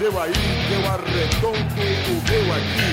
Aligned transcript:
seu 0.00 0.18
aí, 0.18 0.32
eu 0.72 0.80
arredondo 0.88 1.58
o 1.58 2.14
meu 2.26 2.54
aqui. 2.54 2.92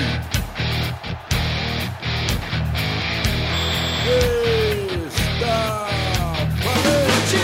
Está 5.16 5.86
valente! 6.62 7.38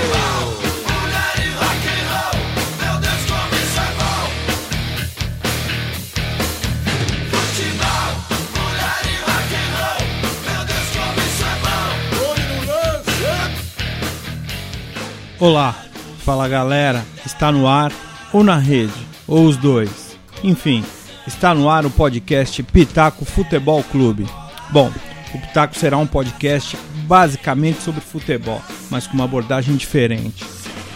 Olá, 15.40 15.74
fala 16.22 16.48
galera, 16.48 17.02
está 17.24 17.50
no 17.50 17.66
ar 17.66 17.90
ou 18.30 18.44
na 18.44 18.56
rede, 18.56 19.13
ou 19.26 19.46
os 19.46 19.56
dois. 19.56 20.16
Enfim, 20.42 20.84
está 21.26 21.54
no 21.54 21.68
ar 21.68 21.86
o 21.86 21.90
podcast 21.90 22.62
Pitaco 22.62 23.24
Futebol 23.24 23.82
Clube. 23.84 24.26
Bom, 24.70 24.92
o 25.34 25.38
Pitaco 25.38 25.76
será 25.76 25.96
um 25.96 26.06
podcast 26.06 26.76
basicamente 27.06 27.82
sobre 27.82 28.00
futebol, 28.00 28.62
mas 28.90 29.06
com 29.06 29.14
uma 29.14 29.24
abordagem 29.24 29.76
diferente. 29.76 30.44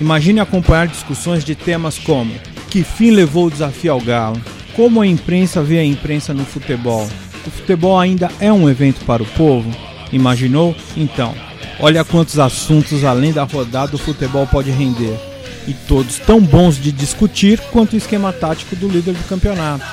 Imagine 0.00 0.41
acompanhar 0.41 0.86
discussões 0.86 1.45
de 1.45 1.55
temas 1.55 1.98
como 1.98 2.33
que 2.70 2.84
fim 2.84 3.10
levou 3.10 3.46
o 3.46 3.50
desafio 3.50 3.92
ao 3.92 4.00
Galo, 4.00 4.41
como 4.77 5.00
a 5.00 5.06
imprensa 5.06 5.62
vê 5.62 5.78
a 5.78 5.84
imprensa 5.84 6.34
no 6.34 6.45
futebol, 6.45 7.08
o 7.48 7.50
futebol 7.50 7.98
ainda 7.98 8.30
é 8.41 8.52
um 8.52 8.69
evento 8.69 9.05
para 9.06 9.22
o 9.22 9.27
povo? 9.27 9.70
Imaginou? 10.12 10.77
Então, 10.97 11.34
olha 11.80 12.05
quantos 12.05 12.38
assuntos 12.38 13.05
além 13.05 13.33
da 13.33 13.45
rodada 13.45 13.97
o 13.97 13.98
futebol 13.98 14.47
pode 14.47 14.70
render. 14.70 15.27
E 15.68 15.74
todos 15.86 16.18
tão 16.18 16.40
bons 16.40 16.80
de 16.80 16.90
discutir 16.90 17.61
quanto 17.70 17.92
o 17.92 17.97
esquema 17.97 18.33
tático 18.33 18.74
do 18.74 18.88
líder 18.88 19.12
do 19.12 19.28
campeonato. 19.28 19.84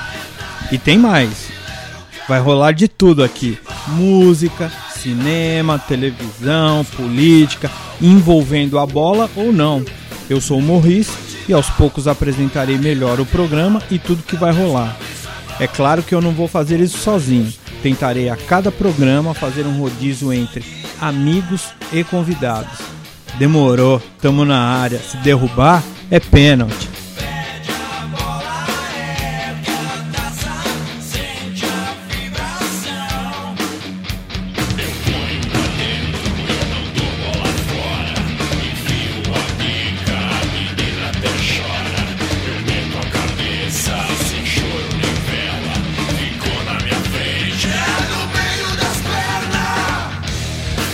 E 0.72 0.78
tem 0.78 0.98
mais. 0.98 1.50
Vai 2.28 2.40
rolar 2.40 2.72
de 2.72 2.88
tudo 2.88 3.23
aqui: 3.23 3.59
música, 3.90 4.72
cinema, 4.96 5.78
televisão, 5.78 6.84
política, 6.84 7.70
envolvendo 8.02 8.80
a 8.80 8.86
bola 8.86 9.30
ou 9.36 9.52
não. 9.52 9.86
Eu 10.30 10.42
sou 10.42 10.58
o 10.58 10.62
Morris 10.62 11.09
e 11.48 11.53
aos 11.53 11.70
poucos 11.70 12.08
apresentarei 12.08 12.78
melhor 12.78 13.20
o 13.20 13.26
programa 13.26 13.81
e 13.92 14.00
tudo 14.00 14.23
que 14.23 14.36
vai 14.36 14.52
rolar. 14.52 14.98
É 15.59 15.68
claro 15.68 16.02
que 16.02 16.16
eu 16.16 16.22
não 16.22 16.31
vou 16.31 16.48
fazer 16.48 16.80
isso 16.80 16.98
sozinho. 16.98 17.53
Tentarei 17.84 18.30
a 18.30 18.36
cada 18.36 18.72
programa 18.72 19.34
fazer 19.34 19.66
um 19.68 19.78
rodízio 19.78 20.34
entre 20.34 20.66
amigos 21.00 21.68
e 21.94 22.03
convidados. 22.03 22.80
Demorou, 23.38 24.02
tamo 24.22 24.45
na 24.45 24.58
área. 24.58 25.00
Se 25.00 25.17
derrubar, 25.17 25.83
é 26.09 26.19
pênalti. 26.19 26.89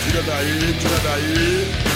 Tira 0.04 0.22
daí, 0.24 0.74
tira 0.78 0.98
daí. 1.04 1.91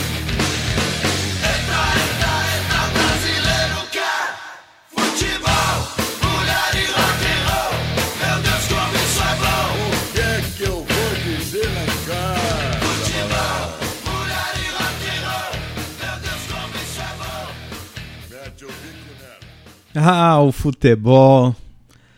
Ah, 20.08 20.40
o 20.40 20.52
futebol. 20.52 21.52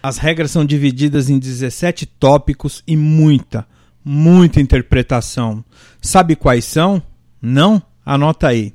As 0.03 0.19
regras 0.19 0.51
são 0.51 0.63
divididas 0.63 1.31
em 1.31 1.39
17 1.39 2.05
tópicos 2.05 2.83
e 2.87 2.95
muita, 2.95 3.67
muita 4.05 4.61
interpretação. 4.61 5.65
Sabe 5.99 6.37
quais 6.37 6.67
são? 6.67 7.03
Não? 7.41 7.83
Anota 8.05 8.49
aí. 8.49 8.75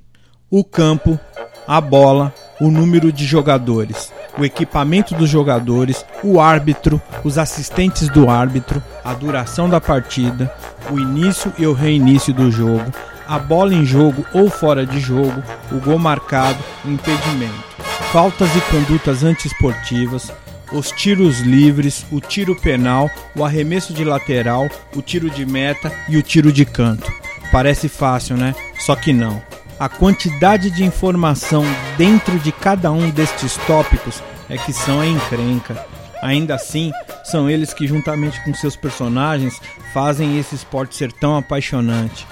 O 0.49 0.63
campo, 0.63 1.19
a 1.67 1.79
bola, 1.79 2.33
o 2.59 2.71
número 2.71 3.11
de 3.11 3.23
jogadores, 3.23 4.11
o 4.35 4.43
equipamento 4.43 5.13
dos 5.13 5.29
jogadores, 5.29 6.03
o 6.23 6.41
árbitro, 6.41 6.99
os 7.23 7.37
assistentes 7.37 8.09
do 8.09 8.31
árbitro, 8.31 8.81
a 9.03 9.13
duração 9.13 9.69
da 9.69 9.79
partida, 9.79 10.51
o 10.89 10.99
início 10.99 11.53
e 11.59 11.67
o 11.67 11.73
reinício 11.73 12.33
do 12.33 12.49
jogo, 12.49 12.91
a 13.27 13.37
bola 13.37 13.75
em 13.75 13.85
jogo 13.85 14.25
ou 14.33 14.49
fora 14.49 14.87
de 14.87 14.99
jogo, 14.99 15.43
o 15.71 15.79
gol 15.79 15.99
marcado, 15.99 16.57
o 16.83 16.89
impedimento, 16.89 17.72
faltas 18.13 18.55
e 18.55 18.61
condutas 18.69 19.23
antiesportivas, 19.23 20.31
os 20.71 20.91
tiros 20.91 21.39
livres, 21.39 22.05
o 22.11 22.21
tiro 22.21 22.55
penal, 22.55 23.09
o 23.35 23.43
arremesso 23.43 23.91
de 23.91 24.03
lateral, 24.03 24.69
o 24.95 25.01
tiro 25.01 25.31
de 25.31 25.43
meta 25.43 25.91
e 26.07 26.15
o 26.15 26.21
tiro 26.21 26.51
de 26.51 26.63
canto. 26.63 27.11
Parece 27.51 27.89
fácil, 27.89 28.37
né? 28.37 28.53
Só 28.77 28.95
que 28.95 29.11
não. 29.11 29.41
A 29.79 29.89
quantidade 29.89 30.69
de 30.69 30.83
informação 30.83 31.65
dentro 31.97 32.37
de 32.37 32.51
cada 32.51 32.91
um 32.91 33.09
destes 33.09 33.57
tópicos 33.65 34.21
é 34.47 34.59
que 34.59 34.71
são 34.71 35.01
a 35.01 35.07
encrenca. 35.07 35.83
Ainda 36.21 36.53
assim, 36.53 36.91
são 37.23 37.49
eles 37.49 37.73
que, 37.73 37.87
juntamente 37.87 38.39
com 38.43 38.53
seus 38.53 38.75
personagens, 38.75 39.59
fazem 39.91 40.37
esse 40.37 40.53
esporte 40.53 40.95
ser 40.95 41.11
tão 41.11 41.35
apaixonante. 41.35 42.27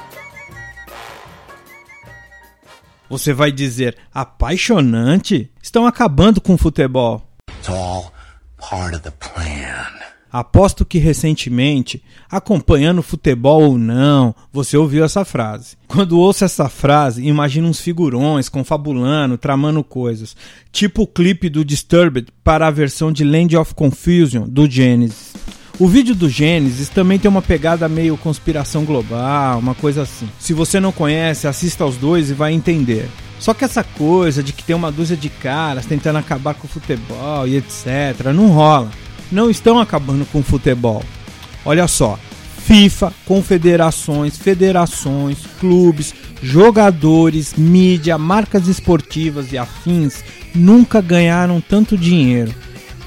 Você 3.11 3.33
vai 3.33 3.51
dizer, 3.51 3.97
apaixonante? 4.13 5.51
Estão 5.61 5.85
acabando 5.85 6.39
com 6.39 6.53
o 6.53 6.57
futebol. 6.57 7.21
Aposto 10.31 10.85
que 10.85 10.97
recentemente, 10.97 12.01
acompanhando 12.29 13.03
futebol 13.03 13.63
ou 13.63 13.77
não, 13.77 14.33
você 14.49 14.77
ouviu 14.77 15.03
essa 15.03 15.25
frase. 15.25 15.75
Quando 15.89 16.17
ouço 16.17 16.45
essa 16.45 16.69
frase, 16.69 17.27
imagino 17.27 17.67
uns 17.67 17.81
figurões 17.81 18.47
confabulando, 18.47 19.37
tramando 19.37 19.83
coisas, 19.83 20.33
tipo 20.71 21.01
o 21.01 21.07
clipe 21.07 21.49
do 21.49 21.65
Disturbed 21.65 22.29
para 22.41 22.67
a 22.67 22.71
versão 22.71 23.11
de 23.11 23.25
Land 23.25 23.57
of 23.57 23.75
Confusion 23.75 24.47
do 24.47 24.69
Genesis. 24.69 25.33
O 25.81 25.87
vídeo 25.87 26.13
do 26.13 26.29
Gênesis 26.29 26.89
também 26.89 27.17
tem 27.17 27.27
uma 27.27 27.41
pegada 27.41 27.89
meio 27.89 28.15
conspiração 28.15 28.85
global, 28.85 29.57
uma 29.57 29.73
coisa 29.73 30.03
assim. 30.03 30.29
Se 30.37 30.53
você 30.53 30.79
não 30.79 30.91
conhece, 30.91 31.47
assista 31.47 31.83
aos 31.83 31.97
dois 31.97 32.29
e 32.29 32.35
vai 32.35 32.53
entender. 32.53 33.09
Só 33.39 33.51
que 33.51 33.65
essa 33.65 33.83
coisa 33.83 34.43
de 34.43 34.53
que 34.53 34.63
tem 34.63 34.75
uma 34.75 34.91
dúzia 34.91 35.17
de 35.17 35.27
caras 35.27 35.87
tentando 35.87 36.19
acabar 36.19 36.53
com 36.53 36.67
o 36.67 36.69
futebol 36.69 37.47
e 37.47 37.57
etc, 37.57 38.31
não 38.31 38.49
rola. 38.49 38.91
Não 39.31 39.49
estão 39.49 39.79
acabando 39.79 40.23
com 40.23 40.41
o 40.41 40.43
futebol. 40.43 41.03
Olha 41.65 41.87
só, 41.87 42.19
FIFA, 42.59 43.11
confederações, 43.25 44.37
federações, 44.37 45.39
clubes, 45.59 46.13
jogadores, 46.43 47.55
mídia, 47.55 48.19
marcas 48.19 48.67
esportivas 48.67 49.51
e 49.51 49.57
afins 49.57 50.23
nunca 50.53 51.01
ganharam 51.01 51.59
tanto 51.59 51.97
dinheiro. 51.97 52.53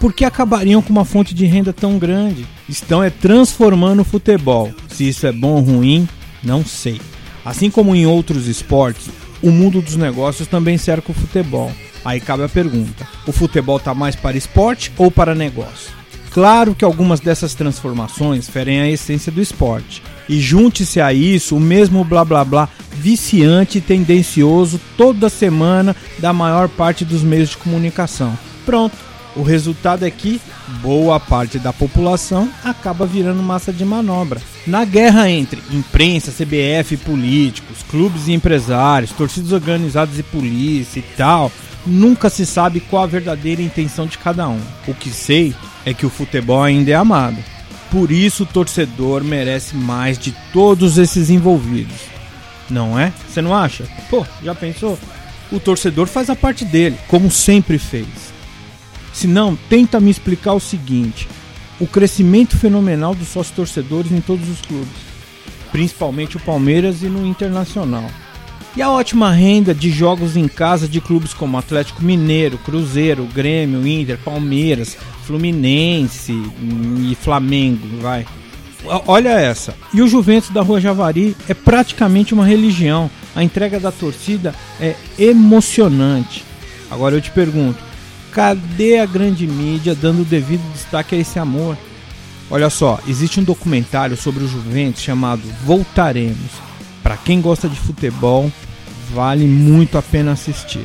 Por 0.00 0.12
que 0.12 0.24
acabariam 0.24 0.82
com 0.82 0.90
uma 0.90 1.04
fonte 1.04 1.32
de 1.32 1.46
renda 1.46 1.72
tão 1.72 2.00
grande? 2.00 2.44
Estão 2.68 3.02
é 3.02 3.10
transformando 3.10 4.00
o 4.00 4.04
futebol. 4.04 4.72
Se 4.88 5.08
isso 5.08 5.26
é 5.26 5.32
bom 5.32 5.52
ou 5.56 5.60
ruim, 5.60 6.08
não 6.42 6.64
sei. 6.64 7.00
Assim 7.44 7.70
como 7.70 7.94
em 7.94 8.06
outros 8.06 8.46
esportes, 8.46 9.08
o 9.42 9.50
mundo 9.50 9.82
dos 9.82 9.96
negócios 9.96 10.48
também 10.48 10.78
cerca 10.78 11.12
o 11.12 11.14
futebol. 11.14 11.70
Aí 12.04 12.20
cabe 12.20 12.42
a 12.42 12.48
pergunta: 12.48 13.06
o 13.26 13.32
futebol 13.32 13.76
está 13.76 13.94
mais 13.94 14.16
para 14.16 14.36
esporte 14.36 14.92
ou 14.96 15.10
para 15.10 15.34
negócio? 15.34 15.92
Claro 16.30 16.74
que 16.74 16.84
algumas 16.84 17.20
dessas 17.20 17.54
transformações 17.54 18.48
ferem 18.48 18.80
a 18.80 18.90
essência 18.90 19.30
do 19.30 19.40
esporte. 19.40 20.02
E 20.28 20.40
junte-se 20.40 21.00
a 21.00 21.12
isso 21.12 21.56
o 21.56 21.60
mesmo 21.60 22.02
blá 22.02 22.24
blá 22.24 22.44
blá 22.44 22.68
viciante 22.92 23.78
e 23.78 23.80
tendencioso 23.80 24.80
toda 24.96 25.28
semana 25.28 25.94
da 26.18 26.32
maior 26.32 26.68
parte 26.68 27.04
dos 27.04 27.22
meios 27.22 27.50
de 27.50 27.58
comunicação. 27.58 28.36
Pronto. 28.66 28.96
O 29.36 29.42
resultado 29.42 30.04
é 30.04 30.10
que 30.10 30.40
boa 30.80 31.20
parte 31.20 31.58
da 31.58 31.72
população 31.72 32.50
acaba 32.64 33.06
virando 33.06 33.42
massa 33.42 33.72
de 33.72 33.84
manobra. 33.84 34.40
Na 34.66 34.84
guerra 34.84 35.30
entre 35.30 35.62
imprensa, 35.70 36.32
CBF, 36.32 36.96
políticos, 36.98 37.78
clubes 37.90 38.28
e 38.28 38.32
empresários, 38.32 39.12
torcidas 39.12 39.52
organizadas 39.52 40.18
e 40.18 40.22
polícia 40.22 41.00
e 41.00 41.04
tal, 41.16 41.50
nunca 41.86 42.30
se 42.30 42.46
sabe 42.46 42.80
qual 42.80 43.04
a 43.04 43.06
verdadeira 43.06 43.62
intenção 43.62 44.06
de 44.06 44.18
cada 44.18 44.48
um. 44.48 44.60
O 44.86 44.94
que 44.94 45.10
sei 45.10 45.54
é 45.84 45.92
que 45.92 46.06
o 46.06 46.10
futebol 46.10 46.62
ainda 46.62 46.90
é 46.90 46.94
amado. 46.94 47.36
Por 47.90 48.10
isso 48.10 48.42
o 48.42 48.46
torcedor 48.46 49.22
merece 49.22 49.76
mais 49.76 50.18
de 50.18 50.34
todos 50.52 50.98
esses 50.98 51.30
envolvidos. 51.30 51.94
Não 52.68 52.98
é? 52.98 53.12
Você 53.28 53.42
não 53.42 53.54
acha? 53.54 53.84
Pô, 54.08 54.26
já 54.42 54.54
pensou? 54.54 54.98
O 55.52 55.60
torcedor 55.60 56.06
faz 56.06 56.30
a 56.30 56.34
parte 56.34 56.64
dele, 56.64 56.98
como 57.06 57.30
sempre 57.30 57.78
fez. 57.78 58.33
Se 59.14 59.28
não, 59.28 59.56
tenta 59.70 60.00
me 60.00 60.10
explicar 60.10 60.52
o 60.52 60.60
seguinte: 60.60 61.28
o 61.80 61.86
crescimento 61.86 62.58
fenomenal 62.58 63.14
dos 63.14 63.28
sócios 63.28 63.54
torcedores 63.56 64.12
em 64.12 64.20
todos 64.20 64.48
os 64.48 64.60
clubes, 64.60 64.92
principalmente 65.72 66.36
o 66.36 66.40
Palmeiras 66.40 67.02
e 67.02 67.06
no 67.06 67.24
Internacional. 67.24 68.10
E 68.76 68.82
a 68.82 68.90
ótima 68.90 69.30
renda 69.30 69.72
de 69.72 69.88
jogos 69.88 70.36
em 70.36 70.48
casa 70.48 70.88
de 70.88 71.00
clubes 71.00 71.32
como 71.32 71.56
Atlético 71.56 72.02
Mineiro, 72.02 72.58
Cruzeiro, 72.58 73.24
Grêmio, 73.32 73.86
Inter, 73.86 74.18
Palmeiras, 74.18 74.96
Fluminense 75.24 76.32
e 77.08 77.14
Flamengo, 77.14 77.86
vai. 78.02 78.26
Olha 79.06 79.30
essa. 79.30 79.74
E 79.94 80.02
o 80.02 80.08
Juventus 80.08 80.50
da 80.50 80.60
Rua 80.60 80.80
Javari 80.80 81.36
é 81.48 81.54
praticamente 81.54 82.34
uma 82.34 82.44
religião. 82.44 83.08
A 83.34 83.44
entrega 83.44 83.78
da 83.78 83.92
torcida 83.92 84.52
é 84.80 84.96
emocionante. 85.16 86.44
Agora 86.90 87.14
eu 87.14 87.20
te 87.20 87.30
pergunto, 87.30 87.78
cadê 88.34 88.98
a 88.98 89.06
grande 89.06 89.46
mídia 89.46 89.94
dando 89.94 90.22
o 90.22 90.24
devido 90.24 90.60
destaque 90.72 91.14
a 91.14 91.18
esse 91.18 91.38
amor? 91.38 91.78
Olha 92.50 92.68
só, 92.68 92.98
existe 93.06 93.38
um 93.38 93.44
documentário 93.44 94.16
sobre 94.16 94.42
o 94.42 94.48
Juventus 94.48 95.02
chamado 95.02 95.42
Voltaremos. 95.64 96.50
Para 97.02 97.16
quem 97.16 97.40
gosta 97.40 97.68
de 97.68 97.78
futebol, 97.78 98.50
vale 99.14 99.46
muito 99.46 99.96
a 99.96 100.02
pena 100.02 100.32
assistir. 100.32 100.84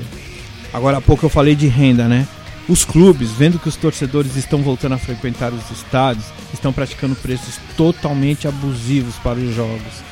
Agora 0.72 0.98
há 0.98 1.02
pouco 1.02 1.26
eu 1.26 1.30
falei 1.30 1.56
de 1.56 1.68
renda, 1.68 2.08
né? 2.08 2.28
Os 2.68 2.86
clubes, 2.86 3.32
vendo 3.32 3.58
que 3.58 3.68
os 3.68 3.76
torcedores 3.76 4.36
estão 4.36 4.62
voltando 4.62 4.94
a 4.94 5.00
frequentar 5.00 5.52
os 5.52 5.72
estádios, 5.72 6.26
estão 6.54 6.72
praticando 6.72 7.16
preços 7.16 7.56
totalmente 7.76 8.48
abusivos 8.48 9.16
para 9.16 9.40
os 9.40 9.56
jogos. 9.56 10.04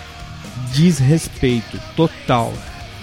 Desrespeito 0.74 1.80
total. 1.96 2.52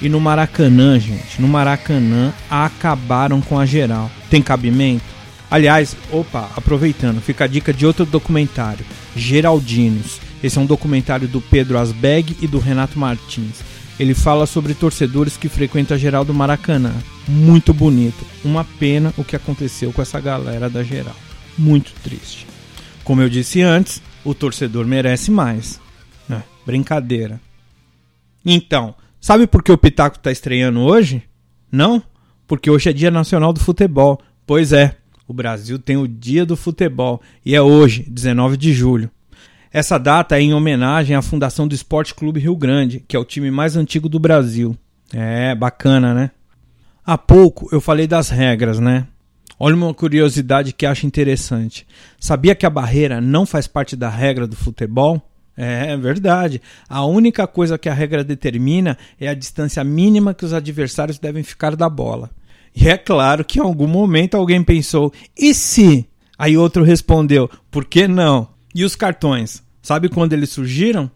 E 0.01 0.09
no 0.09 0.21
Maracanã, 0.21 0.99
gente, 0.99 1.41
no 1.41 1.49
Maracanã 1.49 2.33
acabaram 2.51 3.41
com 3.41 3.59
a 3.59 3.65
geral. 3.65 4.11
Tem 4.29 4.43
cabimento? 4.43 5.05
Aliás, 5.51 5.97
opa, 6.11 6.51
aproveitando, 6.57 7.21
fica 7.21 7.45
a 7.45 7.47
dica 7.47 7.73
de 7.73 7.87
outro 7.87 8.05
documentário, 8.05 8.85
Geraldinos. 9.15 10.21
Esse 10.43 10.59
é 10.59 10.61
um 10.61 10.67
documentário 10.67 11.29
do 11.29 11.41
Pedro 11.41 11.79
Asbeg 11.79 12.37
e 12.41 12.47
do 12.47 12.59
Renato 12.59 12.99
Martins. 12.99 13.63
Ele 13.99 14.15
fala 14.15 14.47
sobre 14.47 14.75
torcedores 14.75 15.37
que 15.37 15.49
frequentam 15.49 15.95
a 15.95 15.99
geral 15.99 16.25
do 16.25 16.35
Maracanã. 16.35 16.93
Muito 17.29 17.73
bonito. 17.73 18.27
Uma 18.45 18.65
pena 18.65 19.15
o 19.17 19.25
que 19.25 19.37
aconteceu 19.37 19.93
com 19.93 20.03
essa 20.03 20.21
galera 20.21 20.69
da 20.69 20.83
geral. 20.83 21.15
Muito 21.57 21.93
triste. 22.03 22.47
Como 23.05 23.23
eu 23.23 23.29
disse 23.29 23.63
antes, 23.63 24.03
o 24.25 24.35
torcedor 24.35 24.85
merece 24.87 25.31
mais. 25.31 25.81
É, 26.29 26.43
brincadeira. 26.67 27.41
Então, 28.45 28.95
sabe 29.25 29.47
por 29.47 29.63
que 29.63 29.73
o 29.73 29.79
Pitaco 29.79 30.19
está 30.19 30.31
estreando 30.31 30.81
hoje? 30.81 31.23
Não? 31.73 32.03
Porque 32.47 32.71
hoje 32.71 32.91
é 32.91 32.93
Dia 32.93 33.11
Nacional 33.11 33.55
do 33.55 33.59
Futebol. 33.59 34.21
Pois 34.47 34.71
é, 34.71 34.97
o 35.27 35.33
Brasil 35.33 35.79
tem 35.79 35.97
o 35.97 36.07
Dia 36.07 36.45
do 36.45 36.59
Futebol 36.59 37.23
e 37.43 37.55
é 37.55 37.63
hoje, 37.63 38.05
19 38.07 38.59
de 38.59 38.75
julho. 38.75 39.11
Essa 39.73 39.97
data 39.97 40.37
é 40.37 40.43
em 40.43 40.53
homenagem 40.53 41.17
à 41.17 41.23
fundação 41.23 41.67
do 41.67 41.75
Esporte 41.75 42.15
Clube 42.15 42.39
Rio 42.39 42.55
Grande, 42.55 43.03
que 43.09 43.17
é 43.17 43.19
o 43.19 43.25
time 43.25 43.51
mais 43.51 43.77
antigo 43.77 44.11
do 44.11 44.19
Brasil. 44.19 44.77
É, 45.11 45.55
bacana, 45.55 46.13
né? 46.13 46.31
Há 47.03 47.17
pouco 47.17 47.67
eu 47.73 47.81
falei 47.81 48.07
das 48.07 48.29
regras, 48.29 48.79
né? 48.79 49.07
Olha 49.59 49.75
uma 49.75 49.95
curiosidade 49.95 50.75
que 50.75 50.85
acho 50.85 51.07
interessante. 51.07 51.87
Sabia 52.21 52.55
que 52.55 52.67
a 52.67 52.71
barreira 52.71 53.23
não 53.23 53.47
faz 53.47 53.67
parte 53.67 53.97
da 53.97 54.11
regra 54.11 54.47
do 54.47 54.55
futebol? 54.55 55.23
É 55.57 55.97
verdade. 55.97 56.61
A 56.89 57.05
única 57.05 57.47
coisa 57.47 57.79
que 57.79 57.89
a 57.89 57.95
regra 57.95 58.25
determina 58.25 58.99
é 59.21 59.29
a 59.29 59.35
distância 59.35 59.85
mínima 59.85 60.35
que 60.35 60.45
os 60.45 60.53
adversários 60.53 61.19
devem 61.19 61.43
ficar 61.43 61.77
da 61.77 61.89
bola. 61.89 62.31
E 62.75 62.89
é 62.89 62.97
claro 62.97 63.45
que 63.45 63.61
em 63.61 63.63
algum 63.63 63.87
momento 63.87 64.37
alguém 64.37 64.63
pensou: 64.63 65.13
e 65.37 65.55
se? 65.55 66.07
Aí 66.37 66.57
outro 66.57 66.83
respondeu: 66.83 67.49
por 67.71 67.85
que 67.85 68.09
não? 68.09 68.49
E 68.75 68.85
os 68.85 68.97
cartões? 68.97 69.63
Sabe 69.81 70.09
quando 70.09 70.33
eles 70.33 70.51
surgiram? 70.51 71.11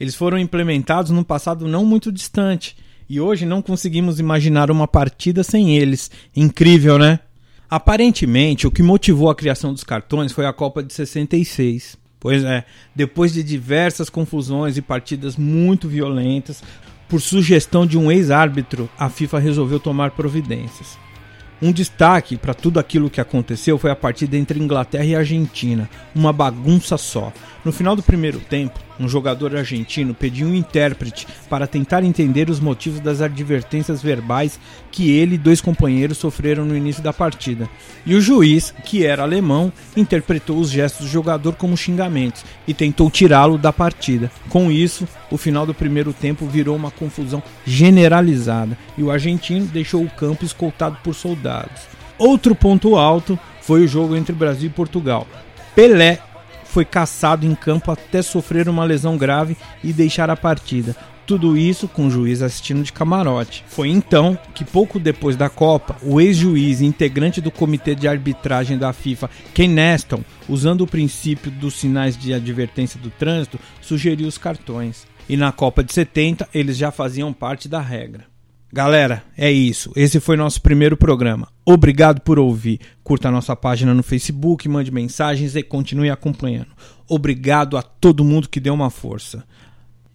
Eles 0.00 0.14
foram 0.14 0.38
implementados 0.38 1.10
num 1.10 1.22
passado 1.22 1.68
não 1.68 1.84
muito 1.84 2.10
distante 2.10 2.76
e 3.08 3.20
hoje 3.20 3.44
não 3.44 3.60
conseguimos 3.60 4.18
imaginar 4.18 4.70
uma 4.70 4.88
partida 4.88 5.42
sem 5.42 5.76
eles. 5.76 6.10
Incrível, 6.34 6.98
né? 6.98 7.20
Aparentemente, 7.68 8.66
o 8.66 8.70
que 8.70 8.82
motivou 8.82 9.28
a 9.30 9.34
criação 9.34 9.72
dos 9.72 9.84
cartões 9.84 10.32
foi 10.32 10.46
a 10.46 10.52
Copa 10.52 10.82
de 10.82 10.92
66. 10.92 11.96
Pois 12.22 12.44
é, 12.44 12.64
depois 12.94 13.32
de 13.32 13.42
diversas 13.42 14.08
confusões 14.08 14.76
e 14.76 14.80
partidas 14.80 15.36
muito 15.36 15.88
violentas, 15.88 16.62
por 17.08 17.20
sugestão 17.20 17.84
de 17.84 17.98
um 17.98 18.12
ex-árbitro, 18.12 18.88
a 18.96 19.10
FIFA 19.10 19.40
resolveu 19.40 19.80
tomar 19.80 20.12
providências. 20.12 20.96
Um 21.60 21.72
destaque 21.72 22.36
para 22.36 22.54
tudo 22.54 22.78
aquilo 22.78 23.10
que 23.10 23.20
aconteceu 23.20 23.76
foi 23.76 23.90
a 23.90 23.96
partida 23.96 24.36
entre 24.36 24.60
Inglaterra 24.60 25.04
e 25.04 25.16
Argentina, 25.16 25.90
uma 26.14 26.32
bagunça 26.32 26.96
só. 26.96 27.32
No 27.64 27.72
final 27.72 27.96
do 27.96 28.04
primeiro 28.04 28.38
tempo, 28.38 28.78
um 28.98 29.08
jogador 29.08 29.56
argentino 29.56 30.14
pediu 30.14 30.48
um 30.48 30.54
intérprete 30.54 31.26
para 31.48 31.66
tentar 31.66 32.04
entender 32.04 32.50
os 32.50 32.60
motivos 32.60 33.00
das 33.00 33.20
advertências 33.20 34.02
verbais 34.02 34.58
que 34.90 35.10
ele 35.10 35.34
e 35.34 35.38
dois 35.38 35.60
companheiros 35.60 36.18
sofreram 36.18 36.64
no 36.64 36.76
início 36.76 37.02
da 37.02 37.12
partida. 37.12 37.68
E 38.04 38.14
o 38.14 38.20
juiz, 38.20 38.74
que 38.84 39.04
era 39.04 39.22
alemão, 39.22 39.72
interpretou 39.96 40.58
os 40.58 40.70
gestos 40.70 41.06
do 41.06 41.12
jogador 41.12 41.54
como 41.54 41.76
xingamentos 41.76 42.44
e 42.66 42.74
tentou 42.74 43.10
tirá-lo 43.10 43.58
da 43.58 43.72
partida. 43.72 44.30
Com 44.48 44.70
isso, 44.70 45.06
o 45.30 45.36
final 45.36 45.66
do 45.66 45.74
primeiro 45.74 46.12
tempo 46.12 46.46
virou 46.46 46.76
uma 46.76 46.90
confusão 46.90 47.42
generalizada 47.64 48.76
e 48.96 49.02
o 49.02 49.10
argentino 49.10 49.66
deixou 49.66 50.02
o 50.02 50.10
campo 50.10 50.44
escoltado 50.44 50.98
por 51.02 51.14
soldados. 51.14 51.82
Outro 52.18 52.54
ponto 52.54 52.96
alto 52.96 53.38
foi 53.60 53.84
o 53.84 53.88
jogo 53.88 54.16
entre 54.16 54.34
Brasil 54.34 54.68
e 54.68 54.72
Portugal. 54.72 55.26
Pelé 55.74 56.18
foi 56.72 56.86
caçado 56.86 57.44
em 57.44 57.54
campo 57.54 57.90
até 57.90 58.22
sofrer 58.22 58.66
uma 58.66 58.82
lesão 58.82 59.18
grave 59.18 59.58
e 59.84 59.92
deixar 59.92 60.30
a 60.30 60.36
partida. 60.36 60.96
Tudo 61.26 61.56
isso 61.56 61.86
com 61.86 62.06
o 62.06 62.10
juiz 62.10 62.40
assistindo 62.40 62.82
de 62.82 62.92
camarote. 62.92 63.62
Foi 63.68 63.90
então 63.90 64.36
que, 64.54 64.64
pouco 64.64 64.98
depois 64.98 65.36
da 65.36 65.50
Copa, 65.50 65.96
o 66.02 66.18
ex-juiz 66.18 66.80
e 66.80 66.86
integrante 66.86 67.42
do 67.42 67.50
comitê 67.50 67.94
de 67.94 68.08
arbitragem 68.08 68.78
da 68.78 68.90
FIFA, 68.92 69.30
Ken 69.52 69.68
Neston, 69.68 70.24
usando 70.48 70.80
o 70.80 70.86
princípio 70.86 71.50
dos 71.50 71.74
sinais 71.74 72.16
de 72.16 72.32
advertência 72.32 72.98
do 72.98 73.10
trânsito, 73.10 73.60
sugeriu 73.82 74.26
os 74.26 74.38
cartões. 74.38 75.06
E 75.28 75.36
na 75.36 75.52
Copa 75.52 75.84
de 75.84 75.92
70 75.92 76.48
eles 76.54 76.78
já 76.78 76.90
faziam 76.90 77.34
parte 77.34 77.68
da 77.68 77.80
regra. 77.80 78.31
Galera, 78.72 79.22
é 79.36 79.52
isso. 79.52 79.92
Esse 79.94 80.18
foi 80.18 80.34
nosso 80.34 80.62
primeiro 80.62 80.96
programa. 80.96 81.48
Obrigado 81.62 82.22
por 82.22 82.38
ouvir. 82.38 82.80
Curta 83.04 83.28
a 83.28 83.30
nossa 83.30 83.54
página 83.54 83.92
no 83.92 84.02
Facebook, 84.02 84.66
mande 84.66 84.90
mensagens 84.90 85.54
e 85.54 85.62
continue 85.62 86.08
acompanhando. 86.08 86.68
Obrigado 87.06 87.76
a 87.76 87.82
todo 87.82 88.24
mundo 88.24 88.48
que 88.48 88.60
deu 88.60 88.72
uma 88.72 88.88
força. 88.88 89.44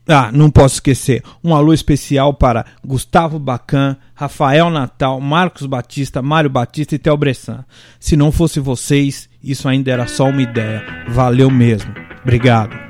Ah, 0.08 0.32
não 0.32 0.50
posso 0.50 0.76
esquecer. 0.76 1.22
Um 1.44 1.54
alô 1.54 1.72
especial 1.72 2.34
para 2.34 2.66
Gustavo 2.84 3.38
Bacan, 3.38 3.98
Rafael 4.16 4.72
Natal, 4.72 5.20
Marcos 5.22 5.68
Batista, 5.68 6.22
Mário 6.22 6.50
Batista 6.50 6.96
e 6.96 7.00
Theo 7.00 7.18
Bressan. 7.18 7.64
Se 8.00 8.16
não 8.16 8.32
fosse 8.32 8.60
vocês, 8.60 9.30
isso 9.44 9.68
ainda 9.68 9.92
era 9.92 10.08
só 10.08 10.30
uma 10.30 10.42
ideia. 10.42 10.84
Valeu 11.10 11.52
mesmo. 11.52 11.94
Obrigado. 12.24 12.87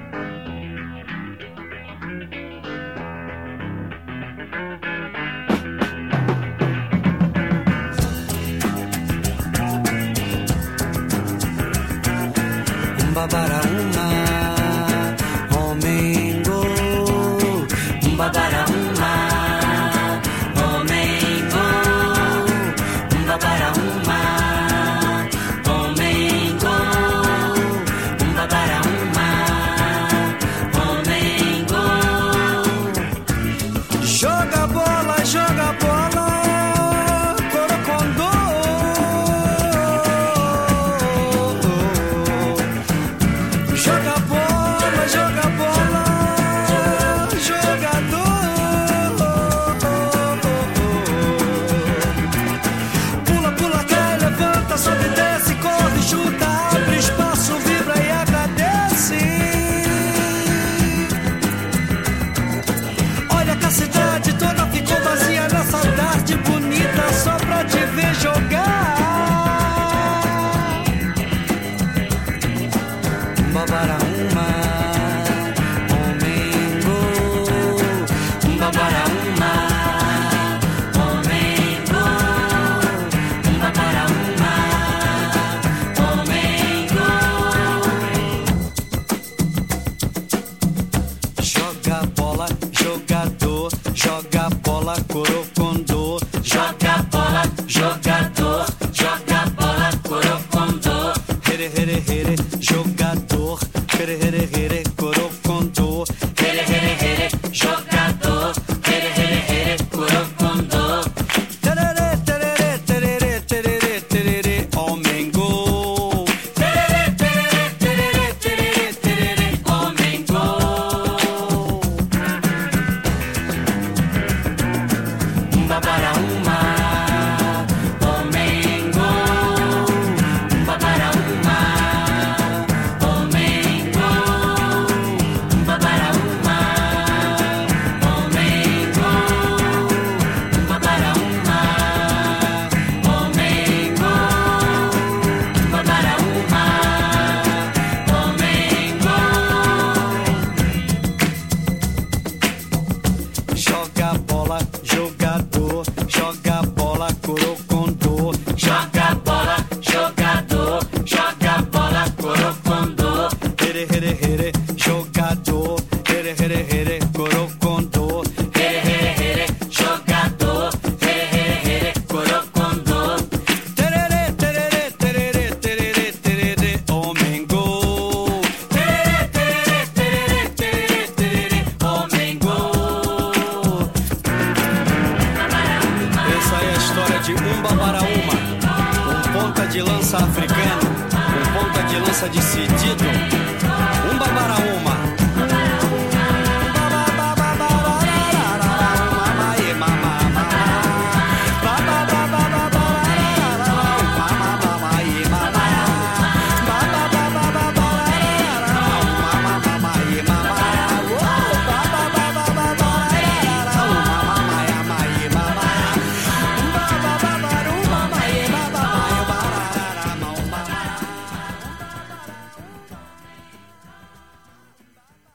Para 13.25 13.61
uma 13.65 14.26